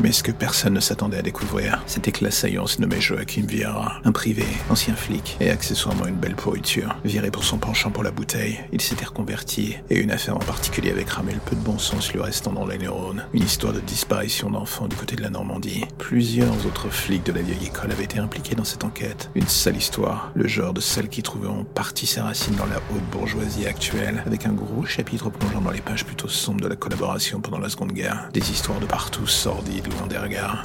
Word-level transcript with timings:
Mais 0.00 0.12
ce 0.12 0.22
que 0.22 0.32
personne 0.32 0.74
ne 0.74 0.80
s'attendait 0.80 1.18
à 1.18 1.22
découvrir, 1.22 1.82
c'était 1.86 2.12
que 2.12 2.24
l'assaillant 2.24 2.66
se 2.66 2.80
nommait 2.80 3.00
Joachim 3.00 3.44
Vieira, 3.46 4.00
un 4.04 4.12
privé, 4.12 4.44
ancien 4.70 4.94
flic 4.94 5.36
et 5.40 5.50
accessoirement 5.50 6.06
une 6.06 6.16
belle 6.16 6.34
pourriture. 6.34 6.96
Viré 7.04 7.30
pour 7.30 7.44
son 7.44 7.58
penchant 7.58 7.90
pour 7.90 8.02
la 8.02 8.10
bouteille, 8.10 8.58
il 8.72 8.80
s'était 8.80 9.04
reconverti 9.04 9.76
et 9.90 9.98
une 9.98 10.10
affaire 10.10 10.36
en 10.36 10.40
particulier 10.40 10.90
avait 10.90 11.04
cramé 11.04 11.32
le 11.32 11.40
peu 11.40 11.56
de 11.56 11.60
bon 11.60 11.78
sens 11.78 12.12
lui 12.12 12.20
restant 12.20 12.52
dans 12.52 12.66
les 12.66 12.78
neurones. 12.78 13.24
Une 13.32 13.44
histoire 13.44 13.72
de 13.72 13.80
disparition 13.80 14.50
d'enfants 14.50 14.88
du 14.88 14.96
côté 14.96 15.16
de 15.16 15.22
la 15.22 15.30
Normandie. 15.30 15.84
Plusieurs 15.98 16.66
autres 16.66 16.88
flics 16.88 17.24
de 17.24 17.32
la 17.32 17.42
vieille 17.42 17.66
école 17.66 17.92
avaient 17.92 18.04
été 18.04 18.18
impliqués 18.18 18.54
dans 18.54 18.64
cette 18.64 18.84
enquête. 18.84 19.30
Une 19.34 19.48
sale 19.48 19.76
histoire, 19.76 20.30
le 20.34 20.48
genre 20.48 20.72
de 20.72 20.80
celle 20.80 21.08
qui 21.08 21.22
trouvait 21.22 21.48
en 21.48 21.64
partie 21.64 22.06
ses 22.06 22.20
racines 22.20 22.56
dans 22.56 22.66
la 22.66 22.76
haute 22.76 23.04
bourgeoisie 23.10 23.66
actuelle, 23.66 24.22
avec 24.26 24.46
un 24.46 24.52
gros 24.52 24.84
chapitre 24.84 25.30
plongeant 25.30 25.60
dans 25.60 25.70
les 25.70 25.80
pages 25.80 26.04
plutôt 26.04 26.28
sombres 26.28 26.60
de 26.60 26.68
la 26.68 26.76
collaboration 26.76 27.40
pendant 27.40 27.58
la 27.58 27.68
Seconde 27.68 27.92
Guerre. 27.92 28.28
Des 28.32 28.50
histoires 28.50 28.80
de 28.80 28.86
partout 28.86 29.26
sordides, 29.26 29.81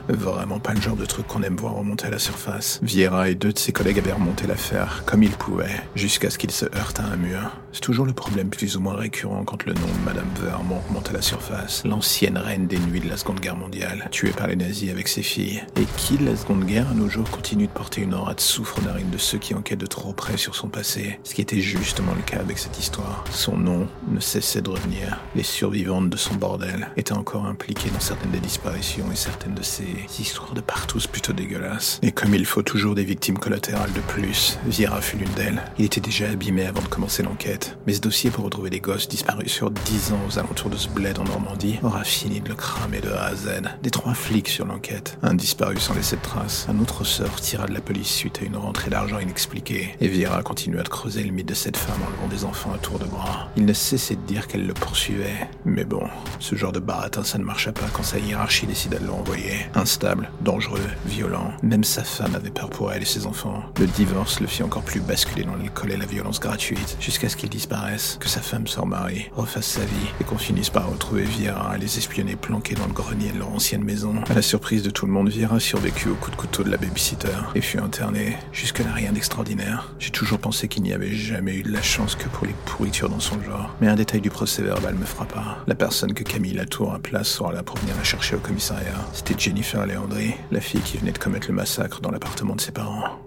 Vraiment 0.09 0.59
pas 0.59 0.73
le 0.73 0.81
genre 0.81 0.95
de 0.95 1.05
truc 1.05 1.27
qu'on 1.27 1.43
aime 1.43 1.55
voir 1.55 1.75
remonter 1.75 2.07
à 2.07 2.09
la 2.09 2.19
surface. 2.19 2.79
Vieira 2.81 3.29
et 3.29 3.35
deux 3.35 3.53
de 3.53 3.59
ses 3.59 3.71
collègues 3.71 3.99
avaient 3.99 4.11
remonté 4.11 4.47
l'affaire 4.47 5.03
comme 5.05 5.23
ils 5.23 5.31
pouvaient, 5.31 5.81
jusqu'à 5.95 6.29
ce 6.29 6.37
qu'ils 6.37 6.51
se 6.51 6.65
heurtent 6.65 6.99
à 6.99 7.03
un 7.03 7.15
mur. 7.17 7.51
C'est 7.71 7.81
toujours 7.81 8.05
le 8.05 8.13
problème 8.13 8.49
plus 8.49 8.75
ou 8.77 8.79
moins 8.79 8.95
récurrent 8.95 9.43
quand 9.43 9.65
le 9.65 9.73
nom 9.73 9.81
de 9.81 10.05
Madame 10.05 10.27
Vermont 10.41 10.81
remonte 10.87 11.09
à 11.09 11.13
la 11.13 11.21
surface. 11.21 11.83
L'ancienne 11.85 12.37
reine 12.37 12.67
des 12.67 12.79
nuits 12.79 12.99
de 12.99 13.09
la 13.09 13.17
Seconde 13.17 13.39
Guerre 13.39 13.55
mondiale, 13.55 14.07
tuée 14.11 14.31
par 14.31 14.47
les 14.47 14.55
nazis 14.55 14.91
avec 14.91 15.07
ses 15.07 15.21
filles, 15.21 15.63
et 15.75 15.85
qui 15.97 16.17
de 16.17 16.25
la 16.25 16.35
Seconde 16.35 16.65
Guerre 16.65 16.89
à 16.89 16.93
nos 16.93 17.09
jours 17.09 17.29
continue 17.29 17.67
de 17.67 17.71
porter 17.71 18.01
une 18.01 18.13
aura 18.13 18.33
de 18.33 18.41
souffre 18.41 18.81
narine 18.81 19.09
de 19.09 19.17
ceux 19.17 19.37
qui 19.37 19.53
enquêtent 19.53 19.79
de 19.79 19.87
trop 19.87 20.13
près 20.13 20.37
sur 20.37 20.55
son 20.55 20.67
passé? 20.67 21.19
Ce 21.23 21.33
qui 21.33 21.41
était 21.41 21.61
justement 21.61 22.13
le 22.15 22.21
cas 22.21 22.39
avec 22.39 22.57
cette 22.57 22.79
histoire. 22.79 23.23
Son 23.31 23.57
nom 23.57 23.87
ne 24.09 24.19
cessait 24.19 24.61
de 24.61 24.69
revenir. 24.69 25.19
Les 25.35 25.43
survivantes 25.43 26.09
de 26.09 26.17
son 26.17 26.35
bordel 26.35 26.89
étaient 26.97 27.13
encore 27.13 27.45
impliquées 27.45 27.89
dans 27.89 27.99
certaines 27.99 28.31
des 28.31 28.39
disparitions 28.39 29.06
et 29.11 29.15
certaines 29.15 29.53
de 29.53 29.63
ces 29.63 29.85
histoires 30.19 30.53
de 30.53 30.61
partout 30.61 30.99
plutôt 31.11 31.33
dégueulasses. 31.33 31.99
Et 32.01 32.11
comme 32.11 32.33
il 32.33 32.45
faut 32.45 32.61
toujours 32.61 32.95
des 32.95 33.03
victimes 33.03 33.37
collatérales 33.37 33.93
de 33.93 34.01
plus, 34.01 34.57
Viera 34.65 35.01
fut 35.01 35.17
l'une 35.17 35.31
d'elles. 35.33 35.61
Il 35.77 35.85
était 35.85 36.01
déjà 36.01 36.29
abîmé 36.29 36.65
avant 36.65 36.81
de 36.81 36.87
commencer 36.87 37.23
l'enquête. 37.23 37.77
Mais 37.85 37.93
ce 37.93 38.01
dossier 38.01 38.31
pour 38.31 38.45
retrouver 38.45 38.69
les 38.69 38.79
gosses 38.79 39.07
disparus 39.07 39.51
sur 39.51 39.71
10 39.71 40.13
ans 40.13 40.19
aux 40.27 40.39
alentours 40.39 40.69
de 40.69 40.77
ce 40.77 40.89
bled 40.89 41.19
en 41.19 41.23
Normandie 41.23 41.79
aura 41.83 42.03
fini 42.03 42.41
de 42.41 42.49
le 42.49 42.55
cramer 42.55 43.01
de 43.01 43.09
A 43.09 43.25
à 43.25 43.35
Z. 43.35 43.49
Des 43.83 43.91
trois 43.91 44.13
flics 44.13 44.49
sur 44.49 44.65
l'enquête. 44.65 45.17
Un 45.21 45.35
disparu 45.35 45.79
sans 45.79 45.93
laisser 45.93 46.15
de 46.15 46.21
traces. 46.21 46.65
Un 46.69 46.79
autre 46.79 47.03
sort 47.03 47.39
tira 47.41 47.67
de 47.67 47.73
la 47.73 47.81
police 47.81 48.09
suite 48.09 48.39
à 48.41 48.45
une 48.45 48.57
rentrée 48.57 48.89
d'argent 48.89 49.19
inexpliquée. 49.19 49.95
Et 50.01 50.07
Viera 50.07 50.41
continua 50.43 50.83
de 50.83 50.89
creuser 50.89 51.23
le 51.23 51.31
mythe 51.31 51.47
de 51.47 51.53
cette 51.53 51.77
femme 51.77 52.01
en 52.05 52.09
levant 52.09 52.27
des 52.27 52.45
enfants 52.45 52.73
à 52.73 52.77
tour 52.77 52.99
de 52.99 53.05
bras. 53.05 53.49
Il 53.55 53.65
ne 53.65 53.73
cessait 53.73 54.15
de 54.15 54.21
dire 54.21 54.47
qu'elle 54.47 54.65
le 54.65 54.73
poursuivait. 54.73 55.47
Mais 55.65 55.85
bon, 55.85 56.03
ce 56.39 56.55
genre 56.55 56.71
de 56.71 56.79
baratin, 56.79 57.23
ça 57.23 57.37
ne 57.37 57.43
marcha 57.43 57.71
pas 57.71 57.87
quand 57.93 58.03
sa 58.03 58.19
hiérarchie 58.19 58.65
décida 58.65 58.96
de 58.99 59.07
l'envoyer. 59.07 59.67
Instable, 59.75 60.29
dangereux, 60.41 60.79
violent. 61.05 61.53
Même 61.63 61.83
sa 61.83 62.03
femme 62.03 62.35
avait 62.35 62.49
peur 62.49 62.69
pour 62.69 62.91
elle 62.91 63.01
et 63.01 63.05
ses 63.05 63.25
enfants. 63.25 63.63
Le 63.79 63.85
divorce 63.85 64.39
le 64.39 64.47
fit 64.47 64.63
encore 64.63 64.83
plus 64.83 64.99
basculer 64.99 65.43
dans 65.43 65.55
l'alcool 65.55 65.91
et 65.91 65.97
la 65.97 66.05
violence 66.05 66.39
gratuite, 66.39 66.97
jusqu'à 66.99 67.29
ce 67.29 67.35
qu'il 67.35 67.49
disparaisse, 67.49 68.17
que 68.19 68.29
sa 68.29 68.41
femme 68.41 68.67
se 68.67 68.79
remarie, 68.79 69.29
refasse 69.35 69.67
sa 69.67 69.81
vie, 69.81 70.11
et 70.19 70.23
qu'on 70.23 70.37
finisse 70.37 70.69
par 70.69 70.89
retrouver 70.89 71.23
Viera 71.23 71.75
et 71.75 71.79
les 71.79 71.97
espionner 71.97 72.35
planqués 72.35 72.75
dans 72.75 72.87
le 72.87 72.93
grenier 72.93 73.31
de 73.31 73.39
leur 73.39 73.49
ancienne 73.49 73.83
maison. 73.83 74.15
À 74.29 74.33
la 74.33 74.41
surprise 74.41 74.83
de 74.83 74.89
tout 74.89 75.05
le 75.05 75.11
monde, 75.11 75.29
Viera 75.29 75.59
survécut 75.59 76.09
au 76.09 76.15
coup 76.15 76.31
de 76.31 76.35
couteau 76.35 76.63
de 76.63 76.69
la 76.69 76.77
babysitter 76.77 77.27
et 77.55 77.61
fut 77.61 77.79
interné. 77.79 78.37
Jusque-là, 78.51 78.91
rien 78.93 79.11
d'extraordinaire. 79.11 79.93
J'ai 79.99 80.11
toujours 80.11 80.39
pensé 80.39 80.67
qu'il 80.67 80.83
n'y 80.83 80.93
avait 80.93 81.13
jamais 81.13 81.55
eu 81.55 81.63
de 81.63 81.71
la 81.71 81.81
chance 81.81 82.15
que 82.15 82.27
pour 82.29 82.45
les 82.45 82.55
pourritures 82.65 83.09
dans 83.09 83.19
son 83.19 83.41
genre. 83.41 83.75
Mais 83.81 83.87
un 83.87 83.95
détail 83.95 84.21
du 84.21 84.29
procès 84.29 84.61
verbal 84.61 84.95
me 84.95 85.05
frappa. 85.05 85.57
La 85.67 85.75
personne 85.75 86.13
que 86.13 86.23
Camille 86.23 86.53
Latour 86.53 86.93
a 86.93 86.99
place 86.99 87.27
sera 87.27 87.53
là 87.53 87.63
pour 87.63 87.77
venir 87.77 87.95
la 87.97 88.03
chercher 88.03 88.35
au 88.35 88.39
commissariat. 88.39 88.86
C'était 89.13 89.37
Jennifer 89.37 89.85
Leandri, 89.85 90.35
la 90.51 90.61
fille 90.61 90.81
qui 90.81 90.97
venait 90.97 91.11
de 91.11 91.17
commettre 91.17 91.47
le 91.47 91.53
massacre 91.53 92.01
dans 92.01 92.11
l'appartement 92.11 92.55
de 92.55 92.61
ses 92.61 92.71
parents. 92.71 93.26